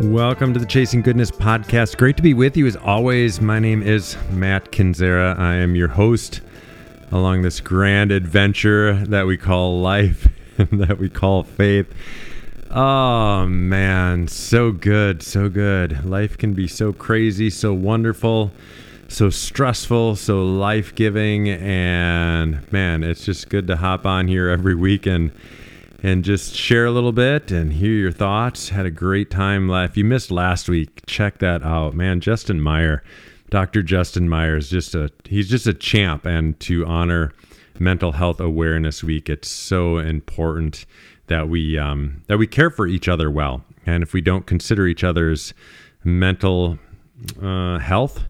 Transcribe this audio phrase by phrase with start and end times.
[0.00, 1.98] Welcome to the Chasing Goodness podcast.
[1.98, 3.38] Great to be with you as always.
[3.38, 5.38] My name is Matt Kendziera.
[5.38, 6.40] I am your host
[7.12, 10.26] along this grand adventure that we call life
[10.58, 11.92] and that we call faith.
[12.70, 16.02] Oh man, so good, so good.
[16.02, 18.52] Life can be so crazy, so wonderful,
[19.08, 21.50] so stressful, so life giving.
[21.50, 25.30] And man, it's just good to hop on here every week and
[26.02, 28.70] and just share a little bit and hear your thoughts.
[28.70, 29.70] Had a great time.
[29.70, 31.94] If you missed last week, check that out.
[31.94, 33.02] Man, Justin Meyer
[33.50, 33.82] Dr.
[33.82, 37.32] Justin Meyer is just a he's just a champ and to honor
[37.78, 40.86] mental health awareness week it's so important
[41.26, 44.86] that we um, that we care for each other well and if we don't consider
[44.86, 45.52] each other's
[46.04, 46.78] mental
[47.42, 48.28] uh, health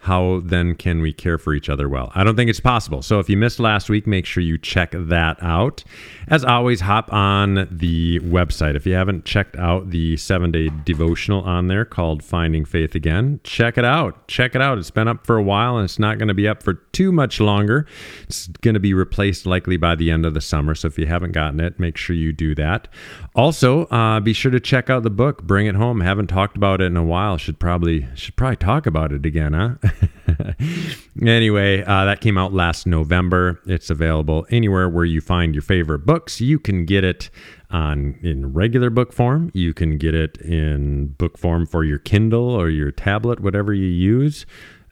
[0.00, 2.10] how then can we care for each other well?
[2.14, 3.02] I don't think it's possible.
[3.02, 5.84] So if you missed last week, make sure you check that out.
[6.28, 8.76] As always, hop on the website.
[8.76, 13.40] If you haven't checked out the seven day devotional on there called Finding Faith Again,
[13.44, 14.26] check it out.
[14.28, 14.78] Check it out.
[14.78, 17.12] It's been up for a while and it's not going to be up for too
[17.12, 17.86] much longer.
[18.22, 20.74] It's going to be replaced likely by the end of the summer.
[20.74, 22.88] So if you haven't gotten it, make sure you do that.
[23.34, 26.00] Also, uh, be sure to check out the book, Bring It Home.
[26.00, 27.36] haven't talked about it in a while.
[27.36, 29.74] Should probably should probably talk about it again, huh?
[31.22, 33.60] anyway, uh, that came out last November.
[33.66, 36.40] It's available anywhere where you find your favorite books.
[36.40, 37.30] You can get it
[37.70, 39.50] on in regular book form.
[39.54, 43.86] You can get it in book form for your Kindle or your tablet, whatever you
[43.86, 44.46] use.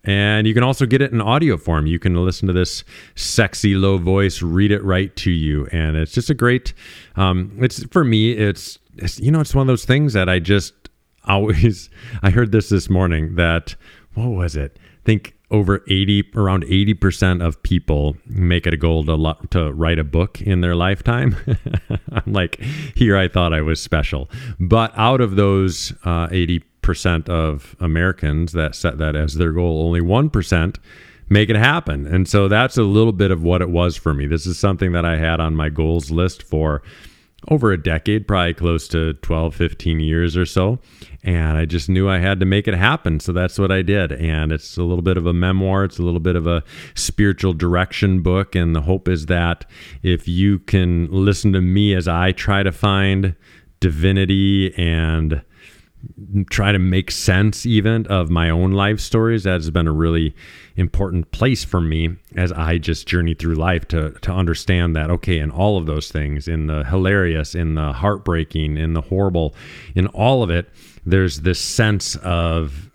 [0.04, 1.86] And you can also get it in audio form.
[1.86, 2.84] You can listen to this
[3.14, 6.72] sexy low voice read it right to you, and it's just a great.
[7.16, 8.32] Um, it's for me.
[8.32, 10.72] It's, it's you know it's one of those things that I just
[11.24, 11.90] always.
[12.22, 13.74] I heard this this morning that
[14.14, 14.78] what was it?
[15.08, 20.04] Think over 80 around 80% of people make it a goal to to write a
[20.04, 21.34] book in their lifetime.
[22.12, 22.60] I'm like
[22.94, 24.28] here i thought i was special.
[24.60, 30.02] But out of those uh, 80% of americans that set that as their goal only
[30.02, 30.76] 1%
[31.30, 32.06] make it happen.
[32.06, 34.26] And so that's a little bit of what it was for me.
[34.26, 36.82] This is something that i had on my goals list for
[37.50, 40.78] over a decade, probably close to 12, 15 years or so.
[41.22, 43.20] And I just knew I had to make it happen.
[43.20, 44.12] So that's what I did.
[44.12, 47.52] And it's a little bit of a memoir, it's a little bit of a spiritual
[47.52, 48.54] direction book.
[48.54, 49.64] And the hope is that
[50.02, 53.34] if you can listen to me as I try to find
[53.80, 55.42] divinity and
[56.50, 60.34] try to make sense even of my own life stories that has been a really
[60.76, 65.38] important place for me as I just journey through life to to understand that okay
[65.38, 69.54] in all of those things in the hilarious in the heartbreaking in the horrible
[69.96, 70.68] in all of it
[71.04, 72.88] there's this sense of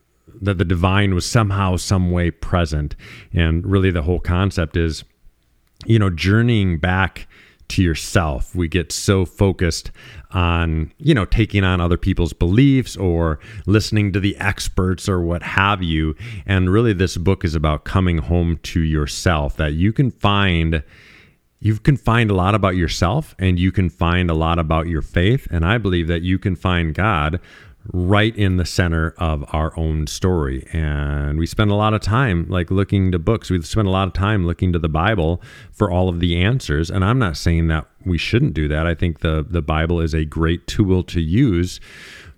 [0.44, 2.96] that the divine was somehow some way present.
[3.34, 5.04] And really the whole concept is
[5.86, 7.28] you know journeying back
[7.74, 8.56] to yourself.
[8.56, 9.92] We get so focused
[10.32, 15.42] on, you know, taking on other people's beliefs or listening to the experts or what
[15.42, 16.16] have you.
[16.46, 20.84] And really, this book is about coming home to yourself that you can find.
[21.60, 25.02] You can find a lot about yourself and you can find a lot about your
[25.02, 25.48] faith.
[25.50, 27.40] And I believe that you can find God
[27.92, 30.68] right in the center of our own story.
[30.72, 33.50] And we spend a lot of time like looking to books.
[33.50, 36.90] We spend a lot of time looking to the Bible for all of the answers.
[36.90, 38.88] And I'm not saying that we shouldn't do that.
[38.88, 41.82] I think the the Bible is a great tool to use,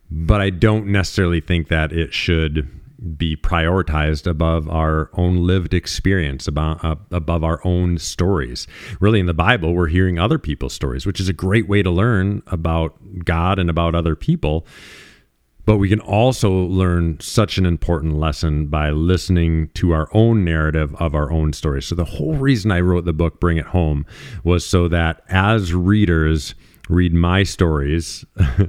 [0.10, 2.70] but I don't necessarily think that it should
[3.18, 8.68] be prioritized above our own lived experience, about, uh, above our own stories.
[9.00, 11.92] Really, in the Bible, we're hearing other people's stories, which is a great way to
[11.92, 14.66] learn about God and about other people
[15.66, 20.96] but we can also learn such an important lesson by listening to our own narrative
[20.96, 21.82] of our own story.
[21.82, 24.06] So, the whole reason I wrote the book, Bring It Home,
[24.44, 26.56] was so that as readers
[26.90, 28.26] read my stories,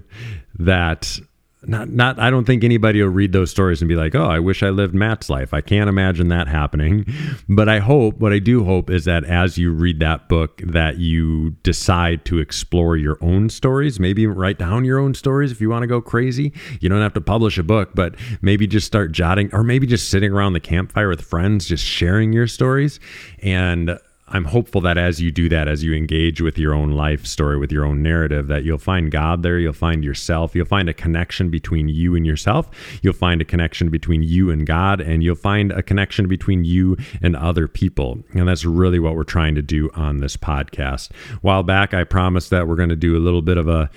[0.58, 1.20] that
[1.68, 4.38] not not I don't think anybody will read those stories and be like, "Oh, I
[4.38, 7.06] wish I lived Matt's life." I can't imagine that happening.
[7.48, 10.98] But I hope, what I do hope is that as you read that book that
[10.98, 15.70] you decide to explore your own stories, maybe write down your own stories if you
[15.70, 16.52] want to go crazy.
[16.80, 20.10] You don't have to publish a book, but maybe just start jotting or maybe just
[20.10, 23.00] sitting around the campfire with friends just sharing your stories
[23.42, 23.98] and
[24.28, 27.56] I'm hopeful that as you do that, as you engage with your own life story,
[27.58, 30.94] with your own narrative, that you'll find God there, you'll find yourself, you'll find a
[30.94, 32.68] connection between you and yourself,
[33.02, 36.96] you'll find a connection between you and God, and you'll find a connection between you
[37.22, 38.18] and other people.
[38.34, 41.12] And that's really what we're trying to do on this podcast.
[41.42, 43.90] While back, I promised that we're going to do a little bit of a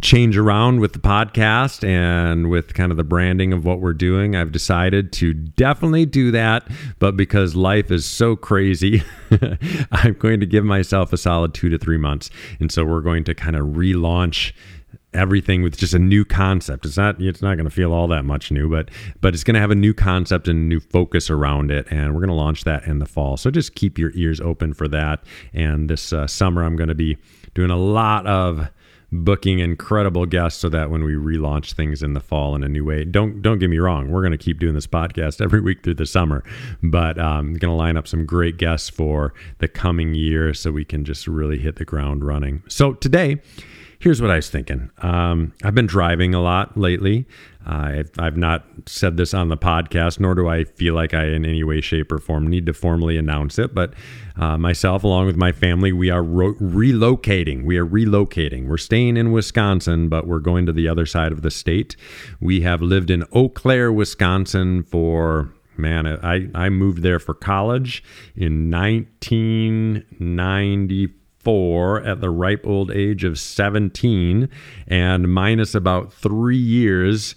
[0.00, 4.34] change around with the podcast and with kind of the branding of what we're doing.
[4.34, 6.66] I've decided to definitely do that,
[6.98, 9.02] but because life is so crazy,
[9.92, 12.30] I'm going to give myself a solid two to three months.
[12.58, 14.52] And so we're going to kind of relaunch
[15.14, 16.86] everything with just a new concept.
[16.86, 18.90] It's not it's not going to feel all that much new, but
[19.20, 22.14] but it's going to have a new concept and a new focus around it, and
[22.14, 23.36] we're going to launch that in the fall.
[23.36, 25.22] So just keep your ears open for that.
[25.52, 27.18] And this uh, summer, I'm going to be
[27.54, 28.68] doing a lot of
[29.12, 32.84] booking incredible guests so that when we relaunch things in the fall in a new
[32.84, 35.82] way don't don't get me wrong we're going to keep doing this podcast every week
[35.84, 36.42] through the summer
[36.82, 40.72] but i'm um, going to line up some great guests for the coming year so
[40.72, 43.38] we can just really hit the ground running so today
[44.02, 44.90] here's what I was thinking.
[44.98, 47.24] Um, I've been driving a lot lately.
[47.66, 51.44] I've, I've, not said this on the podcast, nor do I feel like I, in
[51.44, 53.74] any way, shape, or form, need to formally announce it.
[53.74, 53.94] But
[54.36, 57.64] uh, myself, along with my family, we are ro- relocating.
[57.64, 58.66] We are relocating.
[58.66, 61.96] We're staying in Wisconsin, but we're going to the other side of the state.
[62.40, 68.04] We have lived in Eau Claire, Wisconsin for man, I, I moved there for college
[68.36, 74.48] in 1994 four at the ripe old age of 17
[74.86, 77.34] and minus about three years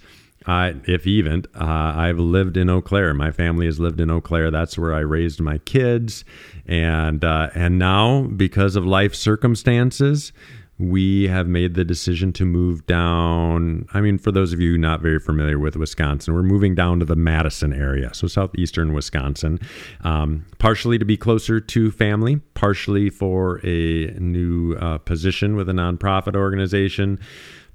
[0.48, 3.14] uh, if even uh, i've lived in eau claire.
[3.14, 4.52] My family has lived in eau claire.
[4.52, 6.24] That's where i raised my kids.
[6.68, 10.32] And uh, and now because of life circumstances
[10.78, 13.86] we have made the decision to move down.
[13.94, 17.06] I mean, for those of you not very familiar with Wisconsin, we're moving down to
[17.06, 19.60] the Madison area, so southeastern Wisconsin,
[20.02, 25.74] um, partially to be closer to family, partially for a new uh, position with a
[25.74, 27.20] nonprofit organization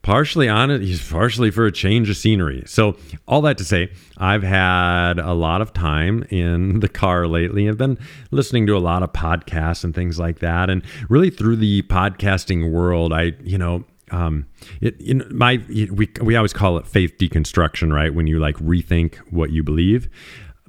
[0.02, 2.62] partially on it he's partially for a change of scenery.
[2.66, 2.96] So
[3.28, 7.68] all that to say i've had a lot of time in the car lately.
[7.68, 7.98] I've been
[8.30, 10.70] listening to a lot of podcasts and things like that.
[10.70, 14.46] And really through the podcasting world i you know um,
[14.80, 18.12] it in my we we always call it faith deconstruction, right?
[18.12, 20.08] When you like rethink what you believe,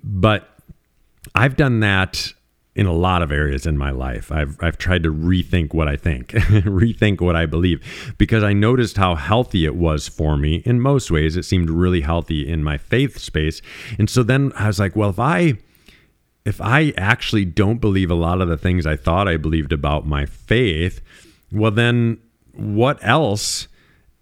[0.03, 0.47] but
[1.35, 2.33] I've done that
[2.73, 4.31] in a lot of areas in my life.
[4.31, 8.97] I've I've tried to rethink what I think, rethink what I believe because I noticed
[8.97, 11.35] how healthy it was for me in most ways.
[11.35, 13.61] It seemed really healthy in my faith space.
[13.99, 15.57] And so then I was like, well, if I
[16.45, 20.07] if I actually don't believe a lot of the things I thought I believed about
[20.07, 21.01] my faith,
[21.51, 22.19] well then
[22.53, 23.67] what else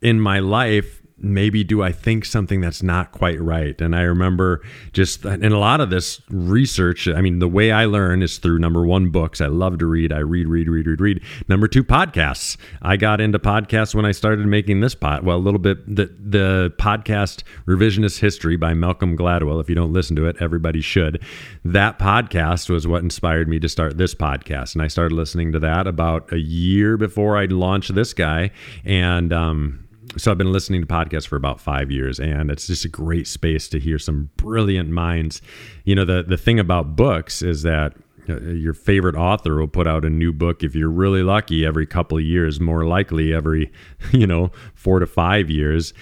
[0.01, 3.79] in my life maybe do I think something that's not quite right?
[3.81, 4.61] And I remember
[4.93, 8.59] just in a lot of this research, I mean, the way I learn is through
[8.59, 9.41] number one, books.
[9.41, 10.11] I love to read.
[10.11, 11.21] I read, read, read, read, read.
[11.47, 12.57] Number two, podcasts.
[12.81, 15.23] I got into podcasts when I started making this pot.
[15.23, 19.59] Well, a little bit the the podcast Revisionist History by Malcolm Gladwell.
[19.61, 21.23] If you don't listen to it, everybody should.
[21.65, 24.75] That podcast was what inspired me to start this podcast.
[24.75, 28.51] And I started listening to that about a year before I launched this guy.
[28.85, 32.85] And um so I've been listening to podcasts for about five years, and it's just
[32.85, 35.41] a great space to hear some brilliant minds.
[35.83, 37.93] You know, the the thing about books is that
[38.27, 41.85] uh, your favorite author will put out a new book if you're really lucky every
[41.85, 43.71] couple of years, more likely every
[44.11, 45.93] you know four to five years.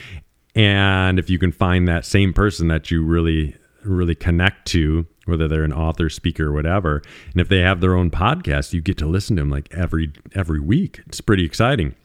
[0.56, 5.47] And if you can find that same person that you really really connect to whether
[5.47, 8.97] they're an author speaker or whatever and if they have their own podcast you get
[8.97, 11.95] to listen to them like every every week it's pretty exciting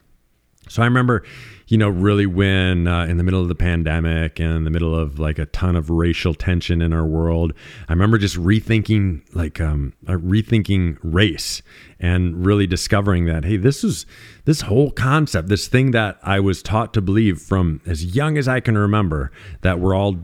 [0.68, 1.24] so I remember,
[1.66, 4.94] you know, really when uh, in the middle of the pandemic and in the middle
[4.94, 7.52] of like a ton of racial tension in our world,
[7.88, 11.62] I remember just rethinking, like, um, uh, rethinking race
[11.98, 14.06] and really discovering that, hey, this is
[14.44, 18.48] this whole concept, this thing that I was taught to believe from as young as
[18.48, 19.30] I can remember
[19.62, 20.16] that we're all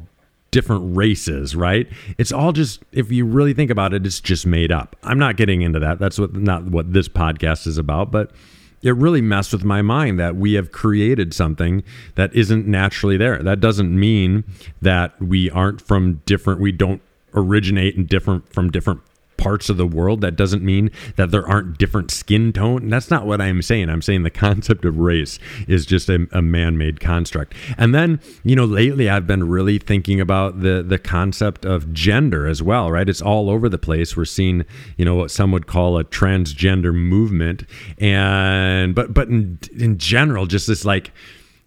[0.51, 1.89] different races, right?
[2.17, 4.97] It's all just if you really think about it, it's just made up.
[5.03, 5.99] I'm not getting into that.
[5.99, 8.33] That's what not what this podcast is about, but
[8.83, 11.83] it really messed with my mind that we have created something
[12.15, 13.43] that isn't naturally there.
[13.43, 14.45] That doesn't mean
[14.81, 17.03] that we aren't from different, we don't
[17.35, 19.01] originate in different from different
[19.39, 20.21] parts of the world.
[20.21, 22.91] That doesn't mean that there aren't different skin tone.
[22.91, 23.89] That's not what I'm saying.
[23.89, 27.55] I'm saying the concept of race is just a, a man-made construct.
[27.79, 32.47] And then, you know, lately I've been really thinking about the the concept of gender
[32.47, 33.09] as well, right?
[33.09, 34.17] It's all over the place.
[34.17, 34.67] We're seeing,
[34.97, 37.65] you know, what some would call a transgender movement.
[37.99, 41.13] And but but in in general, just this like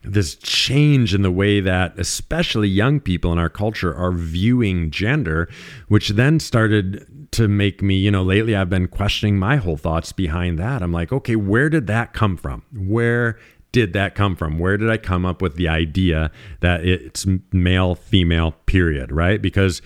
[0.03, 5.47] this change in the way that especially young people in our culture are viewing gender
[5.89, 10.11] which then started to make me, you know, lately I've been questioning my whole thoughts
[10.11, 10.81] behind that.
[10.81, 12.63] I'm like, okay, where did that come from?
[12.73, 13.39] Where
[13.71, 14.59] did that come from?
[14.59, 19.41] Where did I come up with the idea that it's male, female, period, right?
[19.41, 19.81] Because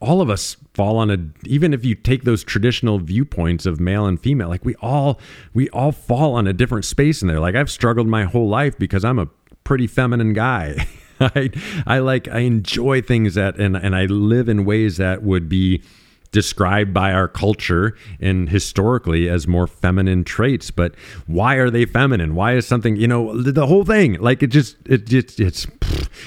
[0.00, 4.04] all of us fall on a even if you take those traditional viewpoints of male
[4.04, 5.18] and female like we all
[5.54, 8.76] we all fall on a different space in there like i've struggled my whole life
[8.76, 9.26] because i'm a
[9.62, 10.86] pretty feminine guy
[11.20, 11.50] I,
[11.86, 15.82] I like I enjoy things that and and I live in ways that would be
[16.34, 20.94] described by our culture and historically as more feminine traits but
[21.26, 22.34] why are they feminine?
[22.34, 25.66] Why is something you know the whole thing like it just it just it's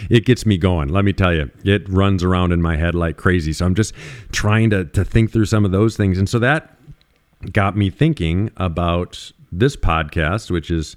[0.10, 1.52] it gets me going let me tell you.
[1.66, 3.52] It runs around in my head like crazy.
[3.52, 3.94] So i'm just
[4.32, 6.18] trying to to think through some of those things.
[6.18, 6.78] And so that
[7.52, 10.96] got me thinking about this podcast which is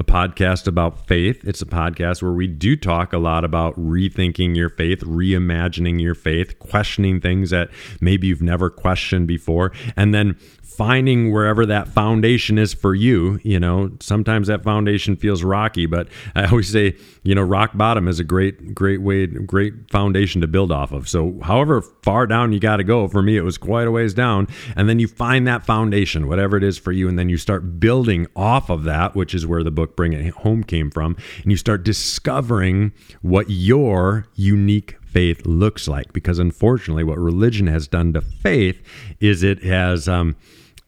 [0.00, 1.44] a podcast about faith.
[1.44, 6.14] It's a podcast where we do talk a lot about rethinking your faith, reimagining your
[6.14, 7.68] faith, questioning things that
[8.00, 10.36] maybe you've never questioned before, and then
[10.80, 13.38] finding wherever that foundation is for you.
[13.42, 18.08] You know, sometimes that foundation feels rocky, but I always say, you know, rock bottom
[18.08, 21.06] is a great, great way, great foundation to build off of.
[21.06, 24.14] So, however far down you got to go, for me, it was quite a ways
[24.14, 24.48] down.
[24.74, 27.78] And then you find that foundation, whatever it is for you, and then you start
[27.78, 31.16] building off of that, which is where the book Bring It Home came from.
[31.42, 32.92] And you start discovering
[33.22, 36.12] what your unique faith looks like.
[36.12, 38.80] Because unfortunately, what religion has done to faith
[39.20, 40.36] is it has, um,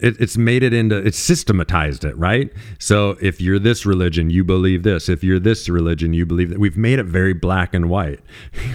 [0.03, 4.43] it, it's made it into it's systematized it right so if you're this religion you
[4.43, 7.89] believe this if you're this religion you believe that we've made it very black and
[7.89, 8.21] white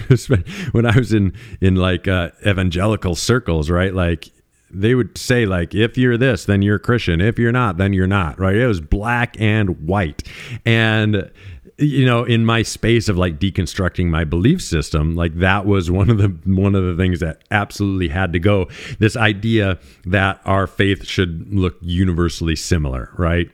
[0.72, 4.30] when i was in in like uh, evangelical circles right like
[4.70, 7.20] they would say like if you're this then you're christian.
[7.20, 8.56] If you're not then you're not right?
[8.56, 10.22] It was black and white.
[10.64, 11.30] And
[11.78, 16.10] you know in my space of like deconstructing my belief system like that was one
[16.10, 18.68] of the one of the things that absolutely had to go.
[18.98, 23.50] This idea that our faith should look universally similar right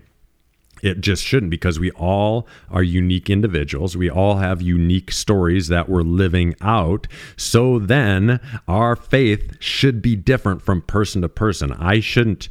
[0.85, 3.97] it just shouldn't because we all are unique individuals.
[3.97, 7.07] We all have unique stories that we're living out.
[7.37, 8.39] So then
[8.69, 11.73] our faith should be different from person to person.
[11.73, 12.49] I shouldn't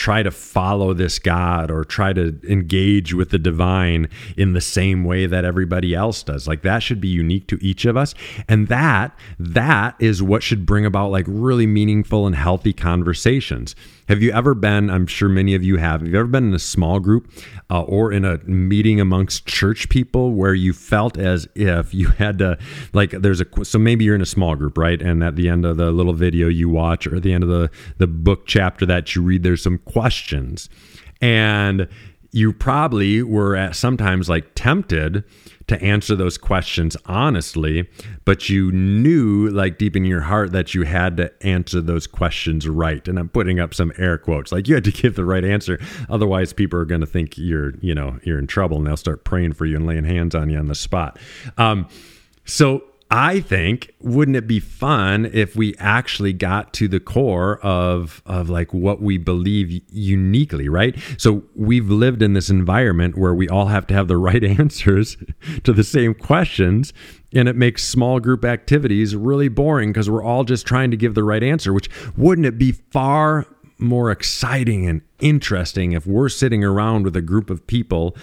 [0.00, 5.04] try to follow this God or try to engage with the divine in the same
[5.04, 6.48] way that everybody else does.
[6.48, 8.14] Like that should be unique to each of us.
[8.48, 13.76] And that that is what should bring about like really meaningful and healthy conversations.
[14.10, 16.52] Have you ever been, I'm sure many of you have, have you ever been in
[16.52, 17.32] a small group
[17.70, 22.38] uh, or in a meeting amongst church people where you felt as if you had
[22.38, 22.58] to,
[22.92, 25.00] like, there's a, so maybe you're in a small group, right?
[25.00, 27.50] And at the end of the little video you watch or at the end of
[27.50, 30.68] the, the book chapter that you read, there's some questions.
[31.20, 31.86] And
[32.32, 35.22] you probably were at sometimes like tempted
[35.70, 37.88] to answer those questions honestly,
[38.24, 42.68] but you knew, like deep in your heart, that you had to answer those questions
[42.68, 43.06] right.
[43.06, 45.78] And I'm putting up some air quotes, like you had to give the right answer.
[46.08, 49.22] Otherwise, people are going to think you're, you know, you're in trouble, and they'll start
[49.22, 51.18] praying for you and laying hands on you on the spot.
[51.56, 51.86] Um,
[52.44, 58.22] so I think wouldn't it be fun if we actually got to the core of
[58.24, 60.96] of like what we believe uniquely, right?
[61.18, 65.16] So we've lived in this environment where we all have to have the right answers
[65.64, 66.92] to the same questions
[67.34, 71.14] and it makes small group activities really boring because we're all just trying to give
[71.14, 73.46] the right answer, which wouldn't it be far
[73.78, 78.16] more exciting and interesting if we're sitting around with a group of people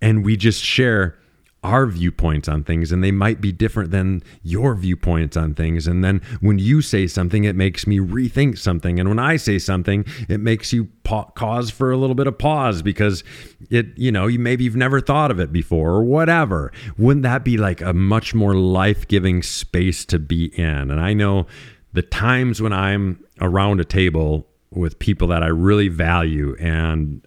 [0.00, 1.18] and we just share
[1.64, 5.86] our viewpoints on things and they might be different than your viewpoints on things.
[5.86, 9.00] And then when you say something it makes me rethink something.
[9.00, 12.38] And when i say something it makes you pa- cause for a little bit of
[12.38, 13.24] pause because
[13.70, 16.72] it you know you maybe you've never thought of it before or whatever.
[16.96, 20.90] Wouldn't that be like a much more life-giving space to be in?
[20.90, 21.46] And i know
[21.92, 27.26] the times when i'm around a table with people that I really value and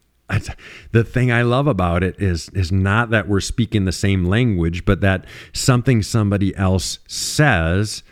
[0.92, 4.86] the thing I love about it is is not that we're speaking the same language,
[4.86, 8.04] but that something somebody else says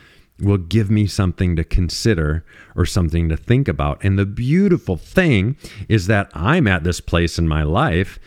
[0.41, 2.45] will give me something to consider
[2.75, 4.03] or something to think about.
[4.03, 5.57] And the beautiful thing
[5.87, 8.19] is that I'm at this place in my life,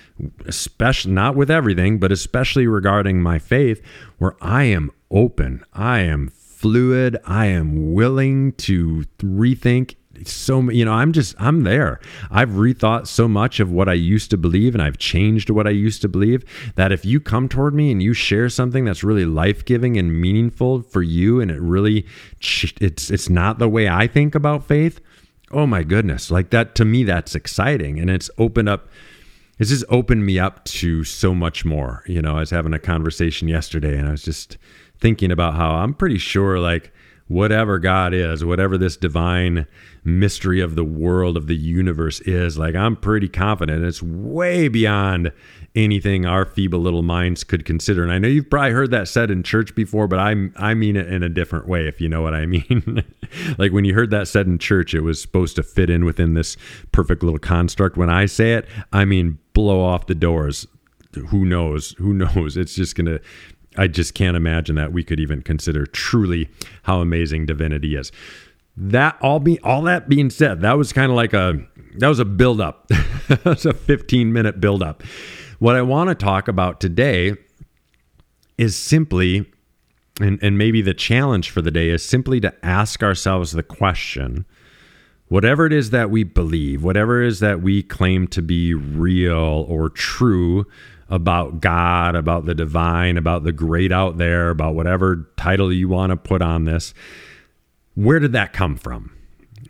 [0.46, 3.82] especially not with everything, but especially regarding my faith,
[4.18, 5.64] where I am open.
[5.72, 7.16] I am fluid.
[7.24, 12.00] I am willing to rethink so you know i'm just i'm there.
[12.30, 15.70] I've rethought so much of what i used to believe and i've changed what i
[15.70, 16.44] used to believe
[16.76, 20.82] that if you come toward me and you share something that's really life-giving and meaningful
[20.82, 22.06] for you and it really
[22.80, 25.00] it's it's not the way i think about faith
[25.50, 28.88] oh my goodness like that to me that's exciting and it's opened up
[29.58, 32.02] it's just opened me up to so much more.
[32.06, 34.58] You know i was having a conversation yesterday and i was just
[34.98, 36.92] thinking about how i'm pretty sure like
[37.32, 39.66] whatever God is, whatever this divine
[40.04, 45.32] mystery of the world, of the universe is, like I'm pretty confident it's way beyond
[45.74, 48.02] anything our feeble little minds could consider.
[48.02, 50.96] And I know you've probably heard that said in church before, but I I mean
[50.96, 53.04] it in a different way, if you know what I mean.
[53.58, 56.34] like when you heard that said in church, it was supposed to fit in within
[56.34, 56.56] this
[56.90, 57.96] perfect little construct.
[57.96, 60.66] When I say it, I mean blow off the doors.
[61.28, 61.92] Who knows?
[61.98, 62.56] Who knows?
[62.56, 63.20] It's just gonna
[63.76, 66.50] I just can't imagine that we could even consider truly
[66.82, 68.12] how amazing divinity is.
[68.76, 71.58] That all be all that being said, that was kind of like a
[71.98, 72.88] that was a build up.
[73.28, 75.02] that was a 15 minute build up.
[75.58, 77.34] What I want to talk about today
[78.56, 79.46] is simply
[80.20, 84.44] and, and maybe the challenge for the day is simply to ask ourselves the question
[85.28, 89.64] whatever it is that we believe, whatever it is that we claim to be real
[89.66, 90.66] or true
[91.08, 96.10] about God, about the divine, about the great out there, about whatever title you want
[96.10, 96.92] to put on this.
[97.94, 99.16] Where did that come from?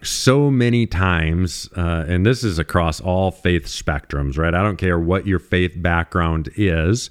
[0.03, 4.55] So many times, uh, and this is across all faith spectrums, right?
[4.55, 7.11] I don't care what your faith background is,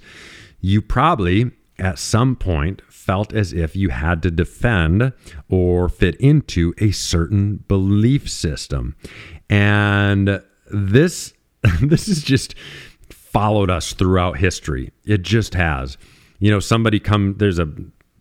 [0.59, 5.11] you probably at some point felt as if you had to defend
[5.49, 8.95] or fit into a certain belief system.
[9.49, 11.33] And this
[11.81, 12.55] this is just
[13.09, 14.91] followed us throughout history.
[15.05, 15.97] It just has.
[16.39, 17.67] You know, somebody come there's a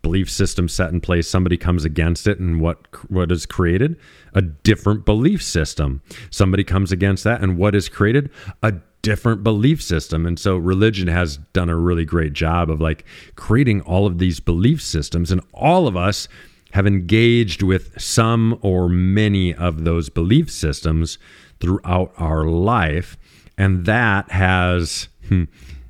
[0.01, 2.77] belief system set in place, somebody comes against it and what
[3.09, 3.97] what is created?
[4.33, 6.01] A different belief system.
[6.29, 8.29] Somebody comes against that and what is created?
[8.63, 10.25] A different belief system.
[10.25, 13.05] And so religion has done a really great job of like
[13.35, 16.27] creating all of these belief systems and all of us
[16.73, 21.17] have engaged with some or many of those belief systems
[21.59, 23.17] throughout our life
[23.57, 25.43] and that has hmm,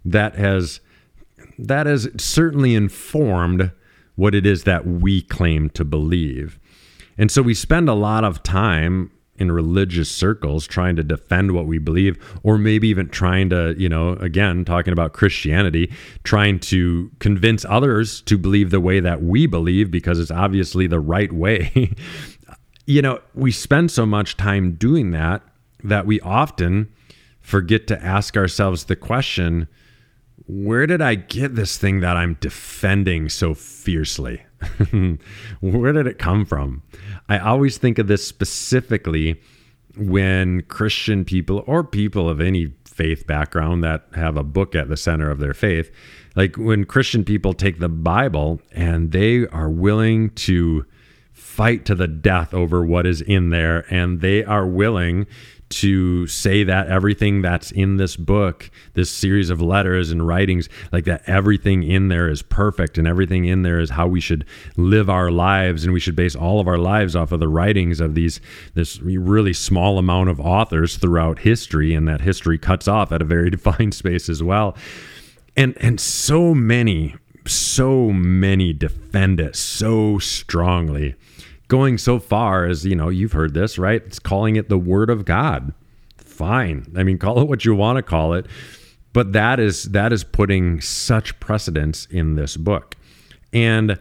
[0.04, 0.82] that has
[1.58, 3.72] that has certainly informed
[4.22, 6.60] what it is that we claim to believe.
[7.18, 11.66] And so we spend a lot of time in religious circles trying to defend what
[11.66, 15.92] we believe or maybe even trying to you know again talking about christianity
[16.24, 21.00] trying to convince others to believe the way that we believe because it's obviously the
[21.00, 21.92] right way
[22.86, 25.42] you know we spend so much time doing that
[25.84, 26.88] that we often
[27.40, 29.68] forget to ask ourselves the question
[30.48, 34.44] where did I get this thing that I'm defending so fiercely?
[35.62, 36.84] where did it come from?
[37.30, 39.42] I always think of this specifically
[39.98, 44.98] when Christian people or people of any faith background that have a book at the
[44.98, 45.92] center of their faith,
[46.36, 50.86] like when Christian people take the Bible and they are willing to
[51.34, 55.26] fight to the death over what is in there and they are willing
[55.72, 61.06] to say that everything that's in this book, this series of letters and writings, like
[61.06, 64.46] that everything in there is perfect and everything in there is how we should
[64.78, 68.00] live our lives and we should base all of our lives off of the writings
[68.00, 68.40] of these
[68.74, 73.26] this really small amount of authors throughout history and that history cuts off at a
[73.26, 74.76] very defined space as well.
[75.56, 77.16] And and so many
[77.48, 81.16] so many defend it so strongly
[81.72, 84.04] going so far as, you know, you've heard this, right?
[84.06, 85.74] It's calling it the word of God.
[86.18, 86.92] Fine.
[86.98, 88.46] I mean, call it what you want to call it.
[89.14, 92.98] But that is that is putting such precedence in this book.
[93.54, 93.98] And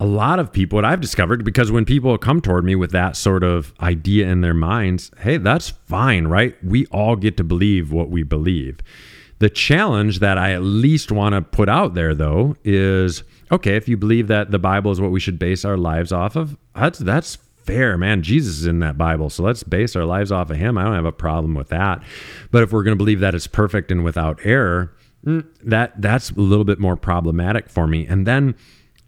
[0.00, 3.16] a lot of people, what I've discovered, because when people come toward me with that
[3.16, 6.56] sort of idea in their minds, hey, that's fine, right?
[6.64, 8.80] We all get to believe what we believe.
[9.38, 13.88] The challenge that I at least want to put out there, though, is okay, if
[13.88, 16.98] you believe that the Bible is what we should base our lives off of, that's
[16.98, 18.22] that's fair, man.
[18.22, 20.78] Jesus is in that Bible, so let's base our lives off of him.
[20.78, 22.02] I don't have a problem with that.
[22.50, 24.92] But if we're going to believe that it's perfect and without error,
[25.24, 28.06] mm, that that's a little bit more problematic for me.
[28.06, 28.54] And then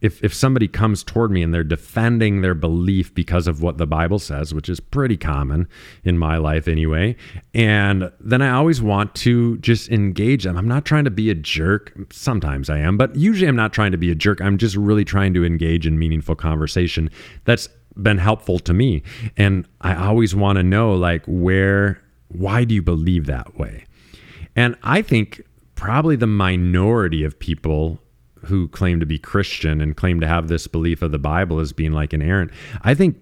[0.03, 3.87] if if somebody comes toward me and they're defending their belief because of what the
[3.87, 5.69] Bible says, which is pretty common
[6.05, 7.17] in my life anyway,
[7.55, 10.59] and then I always want to just engage them.
[10.59, 11.93] I'm not trying to be a jerk.
[12.11, 14.41] Sometimes I am, but usually I'm not trying to be a jerk.
[14.41, 17.09] I'm just really trying to engage in meaningful conversation.
[17.45, 19.03] That's been helpful to me.
[19.37, 23.85] And I always want to know like where why do you believe that way?
[24.57, 25.43] And I think
[25.75, 27.99] probably the minority of people
[28.45, 31.73] who claim to be Christian and claim to have this belief of the Bible as
[31.73, 32.51] being like inerrant.
[32.83, 33.17] I think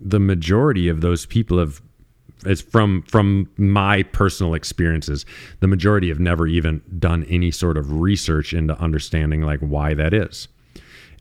[0.00, 1.80] the majority of those people have
[2.46, 5.24] is from from my personal experiences
[5.60, 10.12] the majority have never even done any sort of research into understanding like why that
[10.12, 10.48] is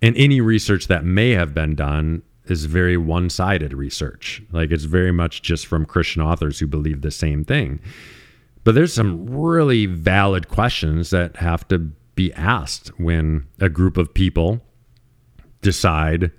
[0.01, 5.11] and any research that may have been done is very one-sided research like it's very
[5.11, 7.79] much just from christian authors who believe the same thing
[8.63, 14.13] but there's some really valid questions that have to be asked when a group of
[14.13, 14.61] people
[15.61, 16.31] decide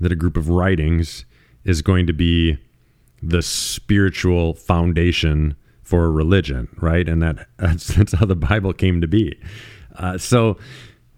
[0.00, 1.24] that a group of writings
[1.64, 2.58] is going to be
[3.22, 7.08] the spiritual foundation for a religion, right?
[7.08, 9.38] And that that's, that's how the Bible came to be.
[9.96, 10.56] Uh, so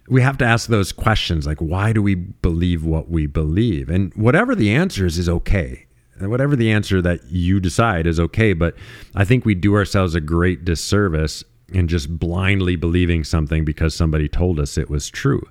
[0.09, 3.89] we have to ask those questions like, why do we believe what we believe?
[3.89, 5.87] And whatever the answer is, is okay.
[6.19, 8.53] And whatever the answer that you decide is okay.
[8.53, 8.75] But
[9.15, 14.29] I think we do ourselves a great disservice in just blindly believing something because somebody
[14.29, 15.43] told us it was true.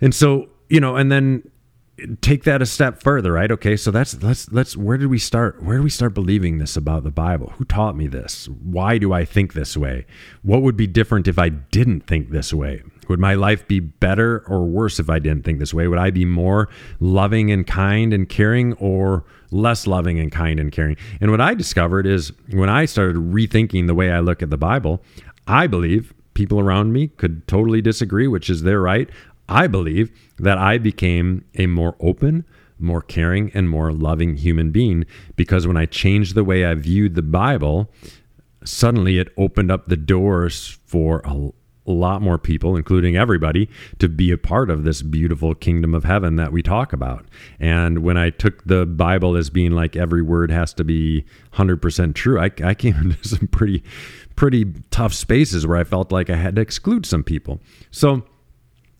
[0.00, 1.42] And so, you know, and then
[2.20, 3.50] take that a step further, right?
[3.50, 5.62] Okay, so that's let's let's where did we start?
[5.62, 7.52] Where do we start believing this about the Bible?
[7.56, 8.48] Who taught me this?
[8.48, 10.06] Why do I think this way?
[10.42, 12.82] What would be different if I didn't think this way?
[13.08, 15.88] Would my life be better or worse if I didn't think this way?
[15.88, 16.68] Would I be more
[17.00, 20.96] loving and kind and caring or less loving and kind and caring?
[21.20, 24.56] And what I discovered is when I started rethinking the way I look at the
[24.56, 25.02] Bible,
[25.46, 29.10] I believe people around me could totally disagree, which is their right.
[29.48, 32.44] I believe that I became a more open,
[32.78, 35.04] more caring, and more loving human being
[35.36, 37.90] because when I changed the way I viewed the Bible,
[38.64, 41.50] suddenly it opened up the doors for a
[41.86, 46.04] a lot more people, including everybody, to be a part of this beautiful kingdom of
[46.04, 47.26] heaven that we talk about.
[47.58, 52.14] And when I took the Bible as being like every word has to be 100%
[52.14, 53.82] true, I, I came into some pretty,
[54.36, 57.60] pretty tough spaces where I felt like I had to exclude some people.
[57.90, 58.24] So,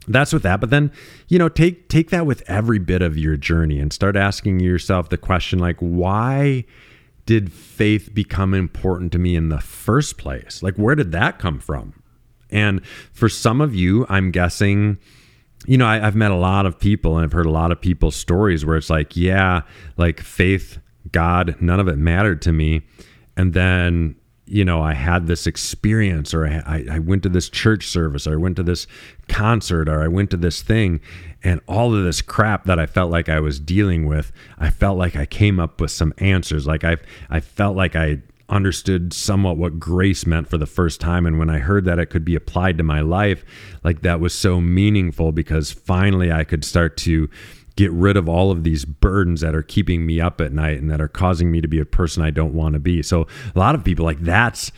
[0.09, 0.91] that's with that but then
[1.29, 5.11] you know take take that with every bit of your journey and start asking yourself
[5.11, 6.65] the question like why
[7.27, 11.61] did faith become important to me in the first place like where did that come
[11.61, 12.00] from
[12.53, 14.99] and for some of you, I'm guessing,
[15.67, 17.81] you know, I, have met a lot of people and I've heard a lot of
[17.81, 19.63] people's stories where it's like, yeah,
[19.97, 20.79] like faith,
[21.13, 22.83] God, none of it mattered to me.
[23.37, 27.87] And then, you know, I had this experience or I, I went to this church
[27.87, 28.87] service or I went to this
[29.29, 31.01] concert or I went to this thing
[31.43, 34.99] and all of this crap that I felt like I was dealing with, I felt
[34.99, 36.67] like I came up with some answers.
[36.67, 36.97] Like I,
[37.31, 41.25] I felt like I understood somewhat what grace meant for the first time.
[41.25, 43.45] And when I heard that it could be applied to my life,
[43.85, 47.31] like that was so meaningful because finally I could start to
[47.77, 50.91] get rid of all of these burdens that are keeping me up at night and
[50.91, 53.03] that are causing me to be a person I don't want to be.
[53.03, 54.73] So a lot of people like that's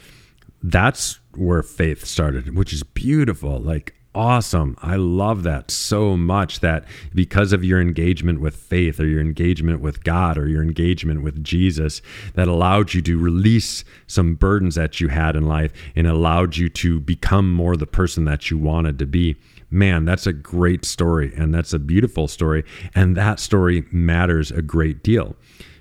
[0.63, 3.59] that's where faith started, which is beautiful.
[3.59, 4.77] Like awesome.
[4.83, 9.81] I love that so much that because of your engagement with faith or your engagement
[9.81, 12.03] with God or your engagement with Jesus,
[12.35, 16.69] that allowed you to release some burdens that you had in life and allowed you
[16.69, 19.37] to become more the person that you wanted to be.
[19.71, 22.65] Man, that's a great story and that's a beautiful story.
[22.95, 25.37] And that story matters a great deal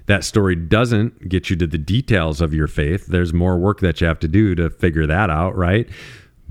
[0.08, 3.08] that story doesn't get you to the details of your faith.
[3.08, 5.88] There's more work that you have to do to figure that out, right?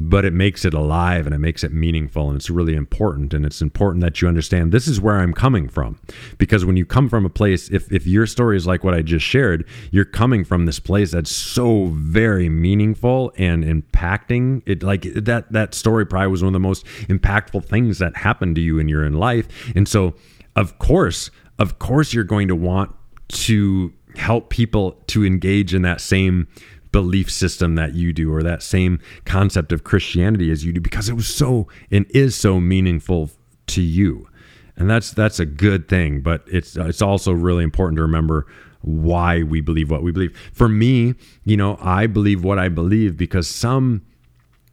[0.03, 3.45] But it makes it alive and it makes it meaningful and it's really important and
[3.45, 5.99] it's important that you understand this is where i'm coming from.
[6.39, 9.03] Because when you come from a place if, if your story is like what i
[9.03, 14.63] just shared you're coming from this place that's so very meaningful and impacting.
[14.65, 18.57] It like that that story probably was one of the most impactful things that happened
[18.57, 19.49] to you in your in life.
[19.77, 20.15] And so
[20.57, 22.95] of course of course you're going to want
[23.29, 26.49] to help people to engage in that same
[26.93, 31.09] belief system that you do or that same concept of Christianity as you do because
[31.09, 33.31] it was so and is so meaningful
[33.69, 34.29] to you.
[34.77, 38.47] And that's that's a good thing, but it's it's also really important to remember
[38.81, 40.37] why we believe what we believe.
[40.53, 44.03] For me, you know, I believe what I believe because some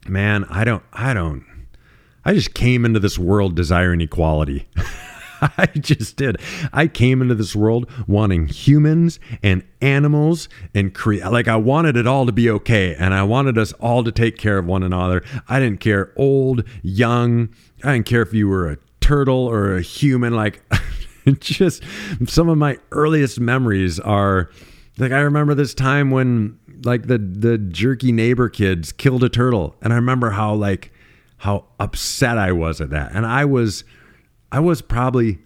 [0.07, 1.45] man, I don't I don't
[2.23, 4.67] I just came into this world desiring equality.
[5.57, 6.37] I just did.
[6.73, 12.07] I came into this world wanting humans and animals and create like I wanted it
[12.07, 15.23] all to be okay and I wanted us all to take care of one another.
[15.47, 17.49] I didn't care old, young.
[17.83, 20.61] I didn't care if you were a turtle or a human like
[21.39, 21.83] just
[22.25, 24.49] some of my earliest memories are
[24.97, 29.75] like I remember this time when like the the jerky neighbor kids killed a turtle
[29.81, 30.91] and I remember how like
[31.37, 33.11] how upset I was at that.
[33.13, 33.83] And I was
[34.51, 35.39] I was probably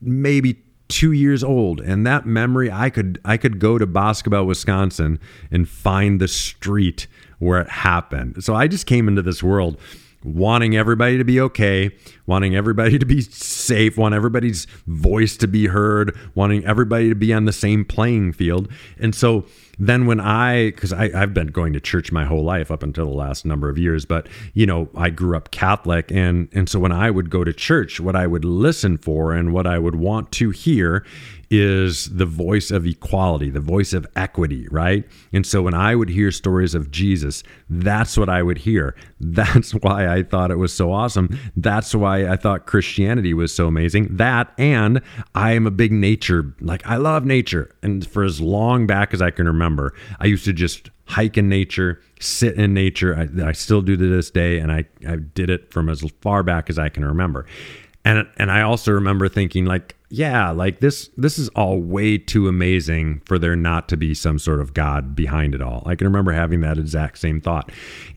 [0.00, 5.18] maybe two years old and that memory i could i could go to boscobel wisconsin
[5.50, 7.06] and find the street
[7.38, 8.44] where it happened.
[8.44, 9.78] So i just came into this world
[10.22, 11.90] wanting everybody to be okay
[12.32, 17.30] wanting everybody to be safe want everybody's voice to be heard wanting everybody to be
[17.30, 19.44] on the same playing field and so
[19.78, 23.16] then when I, because I've been going to church my whole life up until the
[23.16, 26.92] last number of years, but you know, I grew up Catholic, and and so when
[26.92, 30.30] I would go to church, what I would listen for and what I would want
[30.32, 31.04] to hear
[31.50, 35.04] is the voice of equality, the voice of equity, right?
[35.34, 38.96] And so when I would hear stories of Jesus, that's what I would hear.
[39.20, 41.38] That's why I thought it was so awesome.
[41.56, 44.16] That's why I thought Christianity was so amazing.
[44.16, 45.00] That and
[45.34, 47.74] I am a big nature, like I love nature.
[47.82, 51.48] And for as long back as I can remember, I used to just hike in
[51.48, 53.14] nature, sit in nature.
[53.16, 56.42] I, I still do to this day, and I, I did it from as far
[56.42, 57.46] back as I can remember.
[58.04, 62.48] And and I also remember thinking like, yeah, like this this is all way too
[62.48, 65.82] amazing for there not to be some sort of God behind it all.
[65.86, 67.70] I can remember having that exact same thought.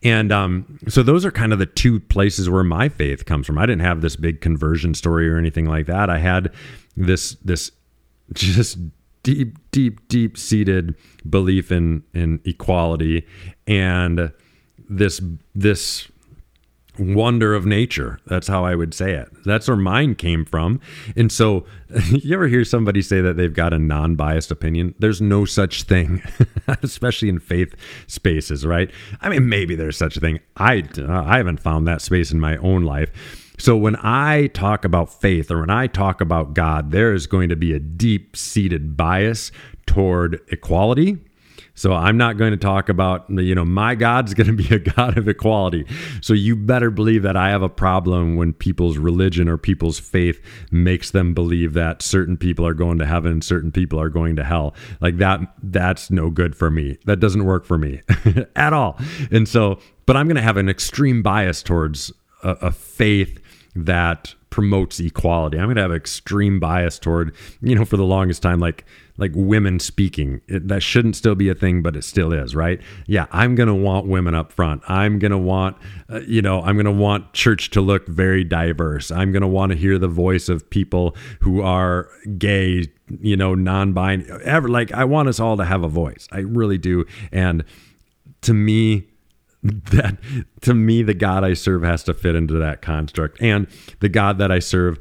[0.04, 3.60] And um, so those are kind of the two places where my faith comes from.
[3.60, 6.10] I didn't have this big conversion story or anything like that.
[6.10, 6.52] I had
[6.98, 7.72] this this
[8.34, 8.80] just
[9.22, 10.96] deep, deep, deep seated
[11.30, 13.26] belief in in equality
[13.68, 14.32] and
[14.90, 15.22] this
[15.54, 16.08] this
[17.00, 18.20] wonder of nature.
[18.26, 19.30] That's how I would say it.
[19.44, 20.80] That's where mine came from.
[21.16, 21.66] And so,
[22.10, 24.96] you ever hear somebody say that they've got a non biased opinion?
[25.00, 26.22] There's no such thing,
[26.84, 27.76] especially in faith
[28.08, 28.92] spaces, right?
[29.22, 30.40] I mean, maybe there's such a thing.
[30.58, 33.12] I, uh, I haven't found that space in my own life.
[33.58, 37.50] So, when I talk about faith or when I talk about God, there is going
[37.50, 39.52] to be a deep seated bias
[39.86, 41.18] toward equality
[41.76, 44.80] so I'm not going to talk about, you know, my God's going to be a
[44.80, 45.86] God of equality.
[46.22, 50.42] So you better believe that I have a problem when people's religion or people's faith
[50.72, 54.44] makes them believe that certain people are going to heaven, certain people are going to
[54.44, 54.74] hell.
[55.02, 56.98] Like that, that's no good for me.
[57.06, 58.02] That doesn't work for me
[58.56, 58.98] at all.
[59.30, 62.12] And so, but I'm going to have an extreme bias towards
[62.44, 63.42] a, a faith
[63.76, 65.58] that promotes equality.
[65.58, 68.86] I'm going to have extreme bias toward, you know, for the longest time, like
[69.18, 70.42] like women speaking.
[70.48, 72.82] It, that shouldn't still be a thing, but it still is, right?
[73.08, 74.84] Yeah, I'm going to want women up front.
[74.90, 75.78] I'm going to want,
[76.10, 79.12] uh, you know, I'm going to want church to look very diverse.
[79.12, 82.86] I'm going to want to hear the voice of people who are gay,
[83.22, 84.44] you know, non-binary.
[84.44, 86.28] Ever like I want us all to have a voice.
[86.32, 87.06] I really do.
[87.32, 87.64] And
[88.42, 89.08] to me,
[89.64, 90.18] that
[90.62, 93.66] to me the god i serve has to fit into that construct and
[94.00, 95.00] the god that i serve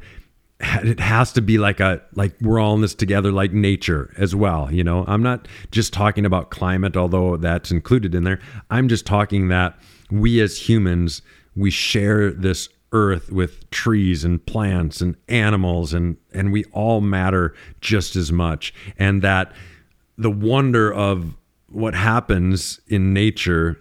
[0.60, 4.34] it has to be like a like we're all in this together like nature as
[4.34, 5.04] well you know?
[5.06, 8.40] I'm not just talking about climate although that's included in there.
[8.70, 9.78] I'm just talking that
[10.10, 11.22] we as humans
[11.56, 17.54] we share this earth with trees and plants and animals and and we all matter
[17.80, 18.72] just as much.
[18.98, 19.52] And that
[20.16, 21.34] the wonder of
[21.68, 23.78] what happens in nature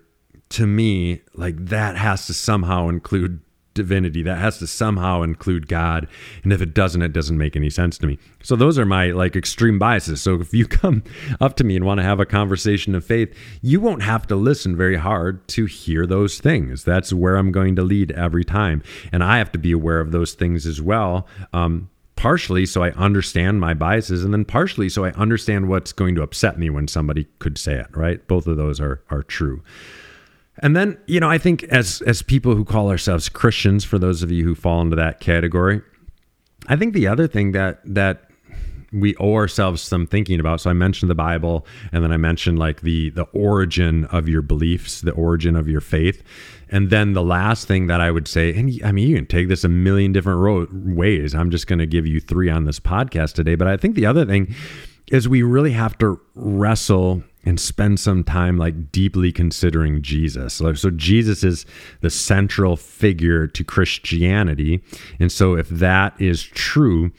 [0.49, 3.39] to me, like that has to somehow include
[3.73, 4.23] divinity.
[4.23, 6.07] That has to somehow include God.
[6.43, 8.19] And if it doesn't, it doesn't make any sense to me.
[8.41, 10.21] So those are my like extreme biases.
[10.21, 11.03] So if you come
[11.39, 14.35] up to me and want to have a conversation of faith, you won't have to
[14.35, 16.83] listen very hard to hear those things.
[16.83, 18.83] That's where I'm going to lead every time.
[19.11, 21.27] And I have to be aware of those things as well.
[21.53, 26.15] Um, partially so I understand my biases, and then partially so I understand what's going
[26.15, 28.25] to upset me when somebody could say it, right?
[28.27, 29.61] Both of those are are true.
[30.59, 34.21] And then, you know, I think as as people who call ourselves Christians, for those
[34.21, 35.81] of you who fall into that category,
[36.67, 38.29] I think the other thing that that
[38.93, 40.61] we owe ourselves some thinking about.
[40.61, 44.43] So I mentioned the Bible, and then I mentioned like the the origin of your
[44.43, 46.21] beliefs, the origin of your faith,
[46.69, 49.47] and then the last thing that I would say, and I mean you can take
[49.47, 51.33] this a million different ro- ways.
[51.33, 54.05] I'm just going to give you three on this podcast today, but I think the
[54.05, 54.53] other thing
[55.11, 60.53] is we really have to wrestle and spend some time like deeply considering Jesus.
[60.55, 61.65] So, so, Jesus is
[62.01, 64.81] the central figure to Christianity.
[65.19, 67.11] And so if that is true,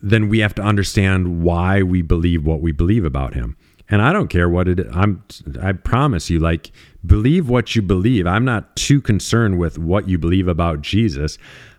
[0.00, 3.56] then we have to understand why we believe what we believe about him.
[3.88, 5.22] And I don't care what it I'm
[5.60, 6.72] I promise you like
[7.04, 8.26] believe what you believe.
[8.26, 11.36] I'm not too concerned with what you believe about Jesus.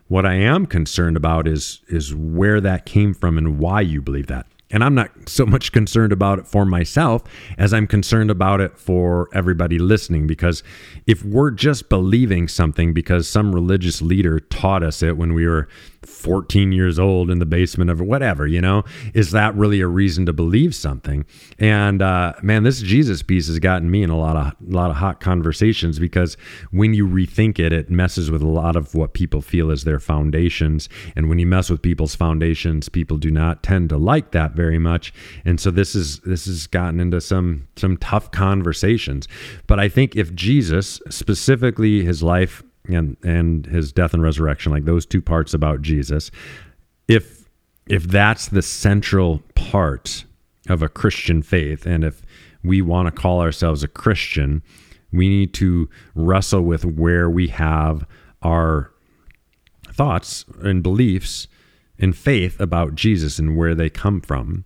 [0.09, 4.27] What I am concerned about is is where that came from and why you believe
[4.27, 4.45] that.
[4.73, 7.23] And I'm not so much concerned about it for myself
[7.57, 10.27] as I'm concerned about it for everybody listening.
[10.27, 10.63] Because
[11.05, 15.69] if we're just believing something because some religious leader taught us it when we were
[16.05, 18.83] 14 years old in the basement of whatever, you know,
[19.13, 21.25] is that really a reason to believe something?
[21.59, 24.89] And uh, man, this Jesus piece has gotten me in a lot of a lot
[24.89, 26.35] of hot conversations because
[26.71, 29.99] when you rethink it, it messes with a lot of what people feel as their
[29.99, 30.89] foundations.
[31.15, 34.62] And when you mess with people's foundations, people do not tend to like that very
[34.71, 35.13] much.
[35.45, 39.27] And so this is this has gotten into some some tough conversations.
[39.67, 44.85] But I think if Jesus, specifically his life and and his death and resurrection like
[44.85, 46.31] those two parts about Jesus
[47.07, 47.49] if
[47.87, 50.25] if that's the central part
[50.69, 52.21] of a Christian faith and if
[52.63, 54.61] we want to call ourselves a Christian
[55.11, 58.05] we need to wrestle with where we have
[58.41, 58.91] our
[59.93, 61.47] thoughts and beliefs
[61.99, 64.65] and faith about Jesus and where they come from.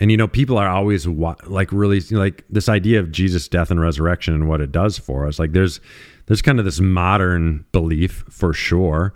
[0.00, 3.80] And you know, people are always like really like this idea of Jesus' death and
[3.80, 5.38] resurrection and what it does for us.
[5.38, 5.80] Like there's
[6.26, 9.14] there's kind of this modern belief for sure,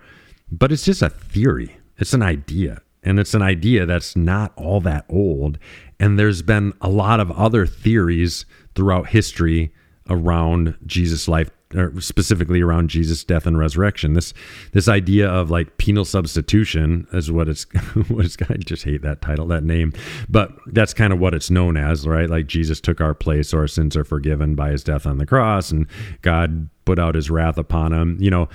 [0.51, 1.77] but it's just a theory.
[1.99, 2.83] It's an idea.
[3.05, 5.59] And it's an idea that's not all that old.
[5.99, 9.73] And there's been a lot of other theories throughout history
[10.09, 14.15] around Jesus' life, or specifically around Jesus' death and resurrection.
[14.15, 14.35] This
[14.73, 17.65] this idea of like penal substitution is what it's
[18.09, 18.37] what it's.
[18.49, 19.93] I just hate that title, that name,
[20.29, 22.29] but that's kind of what it's known as, right?
[22.29, 25.27] Like Jesus took our place, so our sins are forgiven by His death on the
[25.27, 25.87] cross, and
[26.23, 28.17] God put out His wrath upon Him.
[28.21, 28.49] You know,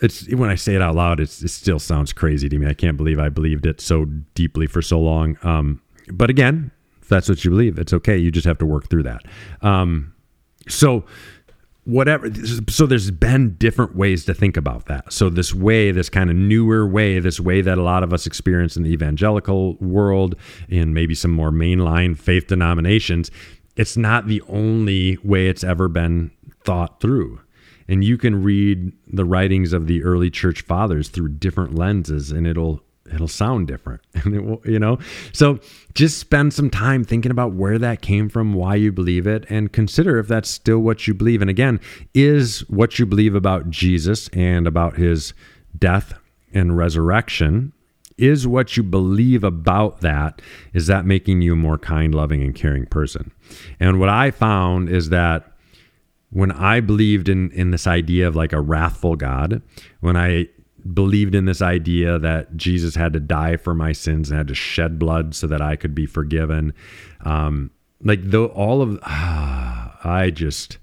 [0.00, 2.66] it's when I say it out loud, it still sounds crazy to me.
[2.66, 5.38] I can't believe I believed it so deeply for so long.
[5.42, 6.72] Um, but again,
[7.08, 8.16] that's what you believe, it's okay.
[8.16, 9.22] You just have to work through that.
[9.60, 10.12] Um,
[10.68, 11.04] so
[11.84, 12.32] whatever
[12.68, 15.12] so there's been different ways to think about that.
[15.12, 18.26] So this way this kind of newer way this way that a lot of us
[18.26, 20.36] experience in the evangelical world
[20.68, 23.30] in maybe some more mainline faith denominations
[23.76, 26.30] it's not the only way it's ever been
[26.64, 27.40] thought through.
[27.88, 32.46] And you can read the writings of the early church fathers through different lenses and
[32.46, 34.00] it'll it'll sound different.
[34.24, 34.98] And it will you know?
[35.32, 35.58] So
[35.94, 39.72] just spend some time thinking about where that came from why you believe it and
[39.72, 41.40] consider if that's still what you believe.
[41.40, 41.80] And again
[42.14, 45.34] is what you believe about jesus and about his
[45.78, 46.14] death
[46.54, 47.72] and resurrection
[48.18, 50.40] is what you believe about that
[50.74, 53.32] is that making you a more kind loving and caring person?
[53.80, 55.52] And what i found is that
[56.32, 59.62] when I believed in in this idea of like a wrathful God,
[60.00, 60.48] when I
[60.92, 64.54] believed in this idea that Jesus had to die for my sins and had to
[64.54, 66.72] shed blood so that I could be forgiven,
[67.20, 67.70] um,
[68.02, 70.78] like though all of ah, I just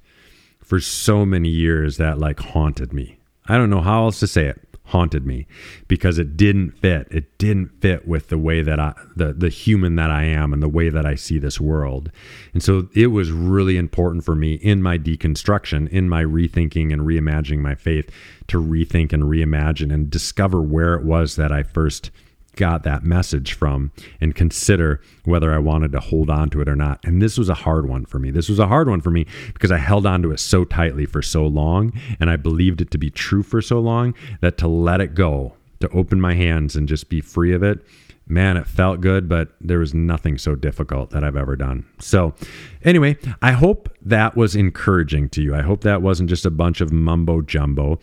[0.63, 3.17] for so many years that like haunted me.
[3.47, 5.47] I don't know how else to say it haunted me
[5.87, 7.07] because it didn't fit.
[7.11, 10.61] It didn't fit with the way that I the the human that I am and
[10.61, 12.11] the way that I see this world.
[12.53, 17.03] And so it was really important for me in my deconstruction, in my rethinking and
[17.03, 18.09] reimagining my faith
[18.47, 22.11] to rethink and reimagine and discover where it was that I first
[22.55, 26.75] got that message from and consider whether I wanted to hold on to it or
[26.75, 26.99] not.
[27.03, 28.31] And this was a hard one for me.
[28.31, 31.05] This was a hard one for me because I held on to it so tightly
[31.05, 34.67] for so long and I believed it to be true for so long that to
[34.67, 37.85] let it go, to open my hands and just be free of it,
[38.29, 41.85] man, it felt good, but there was nothing so difficult that I've ever done.
[41.99, 42.35] So,
[42.83, 45.55] anyway, I hope that was encouraging to you.
[45.55, 47.99] I hope that wasn't just a bunch of mumbo jumbo,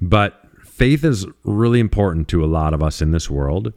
[0.00, 0.41] but
[0.82, 3.72] faith is really important to a lot of us in this world.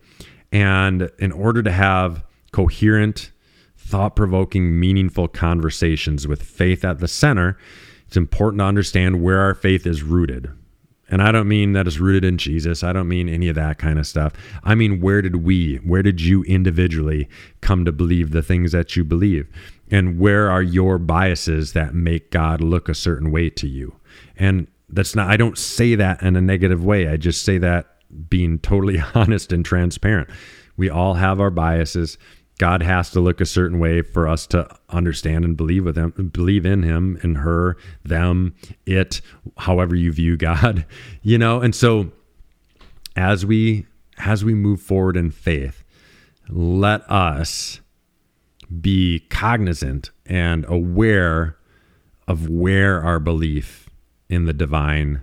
[0.52, 3.32] And in order to have coherent,
[3.78, 7.60] thought provoking, meaningful conversations with faith at the center,
[8.08, 10.50] it's important to understand where our faith is rooted.
[11.08, 12.84] And I don't mean that it's rooted in Jesus.
[12.84, 14.34] I don't mean any of that kind of stuff.
[14.64, 17.30] I mean, where did we, where did you individually
[17.62, 19.48] come to believe the things that you believe?
[19.92, 24.00] And where are your biases that make God look a certain way to you?
[24.36, 27.08] And that's not, I don't say that in a negative way.
[27.08, 27.88] I just say that
[28.30, 30.30] being totally honest and transparent.
[30.78, 32.18] We all have our biases.
[32.58, 36.32] God has to look a certain way for us to understand and believe with him,
[36.32, 39.20] believe in him and her, them, it,
[39.58, 40.86] however you view God,
[41.22, 41.62] you know?
[41.62, 42.12] And so
[43.16, 43.86] as we
[44.18, 45.84] as we move forward in faith,
[46.50, 47.82] let us
[48.82, 51.58] be cognizant and aware
[52.28, 53.90] of where our belief
[54.30, 55.22] in the divine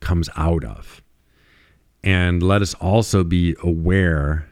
[0.00, 1.02] comes out of.
[2.02, 4.48] And let us also be aware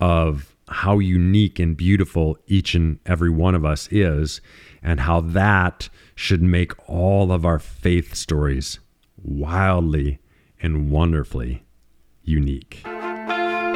[0.00, 4.40] of how unique and beautiful each and every one of us is,
[4.82, 8.78] and how that should make all of our faith stories
[9.22, 10.18] wildly
[10.60, 11.64] and wonderfully
[12.22, 12.84] unique.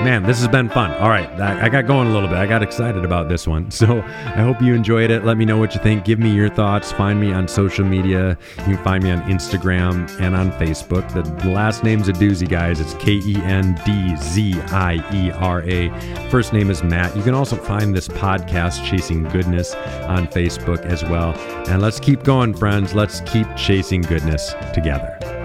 [0.03, 0.91] Man, this has been fun.
[0.95, 2.37] All right, I, got going a little bit.
[2.37, 3.71] I got excited about this one.
[3.83, 5.25] So I hope you enjoyed it.
[5.25, 6.05] Let me know what you think.
[6.05, 6.93] Give me your thoughts.
[6.93, 8.39] Find me on social media.
[8.59, 11.09] You can find me on Instagram and on Facebook.
[11.13, 12.81] The last name's a doozy, guys.
[12.81, 15.91] It's K E N D Z I E R A.
[16.31, 17.17] First name is Matt.
[17.17, 19.75] You can also find this podcast, Chasing Goodness,
[20.07, 21.37] on Facebook as well.
[21.69, 22.95] And let's keep going, friends.
[22.95, 25.42] Let's keep chasing goodness together.